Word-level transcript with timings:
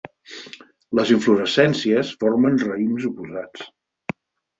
Les 0.99 1.11
inflorescències 1.15 2.13
formen 2.23 2.57
raïms 2.63 3.05
oposats. 3.11 3.67